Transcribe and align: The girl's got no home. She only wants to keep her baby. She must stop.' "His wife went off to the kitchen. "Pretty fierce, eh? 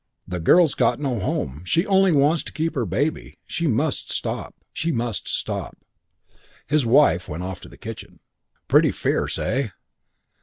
The 0.27 0.39
girl's 0.39 0.73
got 0.73 0.99
no 0.99 1.19
home. 1.19 1.61
She 1.63 1.85
only 1.85 2.11
wants 2.11 2.41
to 2.45 2.51
keep 2.51 2.73
her 2.73 2.87
baby. 2.87 3.37
She 3.45 3.67
must 3.67 4.11
stop.' 4.11 4.55
"His 6.65 6.85
wife 6.87 7.29
went 7.29 7.43
off 7.43 7.61
to 7.61 7.69
the 7.69 7.77
kitchen. 7.77 8.19
"Pretty 8.67 8.91
fierce, 8.91 9.37
eh? 9.37 9.67